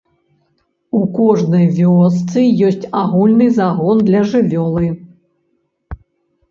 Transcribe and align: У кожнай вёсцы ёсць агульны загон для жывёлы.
У 0.99 1.01
кожнай 1.17 1.67
вёсцы 1.79 2.41
ёсць 2.71 2.89
агульны 3.03 3.51
загон 3.59 3.97
для 4.09 4.21
жывёлы. 4.35 4.85